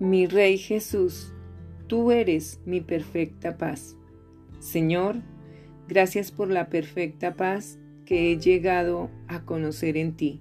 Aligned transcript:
Mi 0.00 0.26
Rey 0.26 0.58
Jesús, 0.58 1.32
tú 1.88 2.12
eres 2.12 2.60
mi 2.64 2.80
perfecta 2.80 3.58
paz. 3.58 3.96
Señor, 4.60 5.16
gracias 5.88 6.30
por 6.30 6.52
la 6.52 6.68
perfecta 6.68 7.34
paz 7.34 7.80
que 8.06 8.30
he 8.30 8.38
llegado 8.38 9.10
a 9.26 9.40
conocer 9.40 9.96
en 9.96 10.14
ti, 10.14 10.40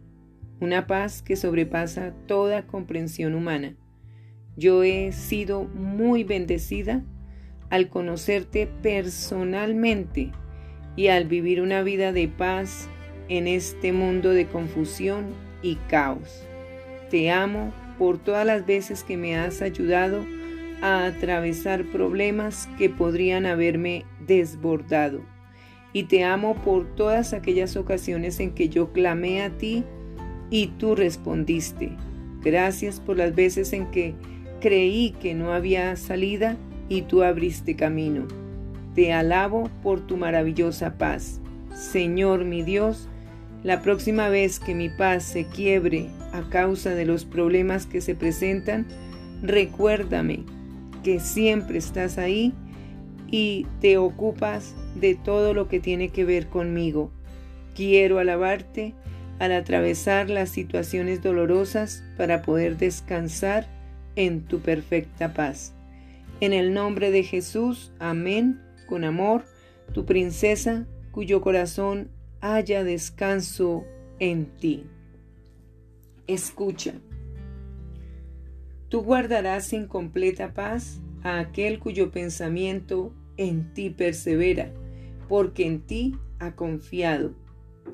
una 0.59 0.85
paz 0.85 1.23
que 1.23 1.35
sobrepasa 1.35 2.13
toda 2.27 2.67
comprensión 2.67 3.33
humana. 3.33 3.75
Yo 4.57 4.83
he 4.83 5.11
sido 5.11 5.63
muy 5.63 6.23
bendecida 6.23 7.03
al 7.71 7.89
conocerte 7.89 8.67
personalmente 8.83 10.33
y 10.95 11.07
al 11.07 11.25
vivir 11.25 11.63
una 11.63 11.81
vida 11.81 12.11
de 12.11 12.27
paz 12.27 12.89
en 13.27 13.47
este 13.47 13.91
mundo 13.91 14.29
de 14.29 14.45
confusión 14.45 15.25
y 15.63 15.77
caos. 15.87 16.43
Te 17.09 17.31
amo 17.31 17.73
por 17.97 18.17
todas 18.17 18.45
las 18.45 18.65
veces 18.65 19.03
que 19.03 19.17
me 19.17 19.37
has 19.37 19.61
ayudado 19.61 20.25
a 20.81 21.05
atravesar 21.05 21.83
problemas 21.85 22.69
que 22.77 22.89
podrían 22.89 23.45
haberme 23.45 24.05
desbordado. 24.25 25.21
Y 25.93 26.03
te 26.03 26.23
amo 26.23 26.55
por 26.55 26.85
todas 26.95 27.33
aquellas 27.33 27.75
ocasiones 27.75 28.39
en 28.39 28.51
que 28.51 28.69
yo 28.69 28.91
clamé 28.91 29.41
a 29.41 29.49
ti 29.49 29.83
y 30.49 30.67
tú 30.77 30.95
respondiste. 30.95 31.91
Gracias 32.43 32.99
por 32.99 33.17
las 33.17 33.33
veces 33.33 33.73
en 33.73 33.89
que 33.91 34.13
creí 34.61 35.11
que 35.19 35.33
no 35.33 35.53
había 35.53 35.95
salida 35.95 36.57
y 36.89 37.03
tú 37.03 37.23
abriste 37.23 37.75
camino. 37.75 38.27
Te 38.95 39.13
alabo 39.13 39.69
por 39.83 40.05
tu 40.05 40.17
maravillosa 40.17 40.97
paz. 40.97 41.41
Señor 41.73 42.45
mi 42.45 42.63
Dios, 42.63 43.07
la 43.63 43.81
próxima 43.81 44.29
vez 44.29 44.59
que 44.59 44.75
mi 44.75 44.89
paz 44.89 45.23
se 45.23 45.45
quiebre 45.45 46.09
a 46.31 46.41
causa 46.49 46.95
de 46.95 47.05
los 47.05 47.25
problemas 47.25 47.85
que 47.85 48.01
se 48.01 48.15
presentan, 48.15 48.85
recuérdame 49.41 50.43
que 51.03 51.19
siempre 51.19 51.77
estás 51.77 52.17
ahí 52.17 52.53
y 53.29 53.65
te 53.81 53.97
ocupas 53.97 54.75
de 54.95 55.15
todo 55.15 55.53
lo 55.53 55.67
que 55.67 55.79
tiene 55.79 56.09
que 56.09 56.25
ver 56.25 56.47
conmigo. 56.47 57.11
Quiero 57.75 58.19
alabarte 58.19 58.95
al 59.39 59.51
atravesar 59.51 60.29
las 60.29 60.49
situaciones 60.49 61.21
dolorosas 61.21 62.03
para 62.17 62.41
poder 62.41 62.77
descansar 62.77 63.67
en 64.15 64.41
tu 64.45 64.59
perfecta 64.59 65.33
paz. 65.33 65.73
En 66.39 66.53
el 66.53 66.73
nombre 66.73 67.11
de 67.11 67.23
Jesús, 67.23 67.91
amén, 67.99 68.61
con 68.87 69.03
amor, 69.03 69.45
tu 69.93 70.05
princesa, 70.05 70.87
cuyo 71.11 71.41
corazón 71.41 72.09
haya 72.41 72.83
descanso 72.83 73.85
en 74.19 74.45
ti. 74.57 74.85
Escucha. 76.27 76.93
Tú 78.89 79.01
guardarás 79.01 79.71
en 79.71 79.87
completa 79.87 80.53
paz 80.53 81.01
a 81.23 81.39
aquel 81.39 81.79
cuyo 81.79 82.11
pensamiento 82.11 83.13
en 83.37 83.73
ti 83.73 83.89
persevera, 83.89 84.73
porque 85.29 85.65
en 85.65 85.81
ti 85.81 86.17
ha 86.39 86.55
confiado. 86.55 87.33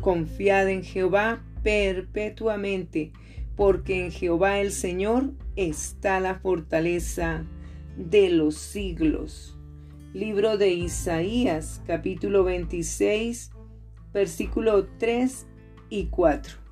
Confiad 0.01 0.69
en 0.69 0.83
Jehová 0.83 1.43
perpetuamente, 1.61 3.11
porque 3.55 4.05
en 4.05 4.11
Jehová 4.11 4.59
el 4.59 4.71
Señor 4.71 5.31
está 5.55 6.19
la 6.19 6.35
fortaleza 6.35 7.45
de 7.97 8.29
los 8.29 8.55
siglos. 8.55 9.57
Libro 10.13 10.57
de 10.57 10.69
Isaías, 10.73 11.81
capítulo 11.85 12.43
26, 12.43 13.51
versículo 14.11 14.87
3 14.97 15.47
y 15.89 16.05
4. 16.05 16.62